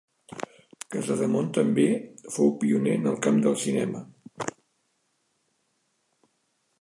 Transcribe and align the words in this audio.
Casademont 0.95 1.51
també 1.57 1.83
fou 2.37 2.49
pioner 2.63 2.95
en 3.01 3.05
el 3.13 3.19
camp 3.27 3.37
del 3.45 3.61
cinema. 3.67 4.03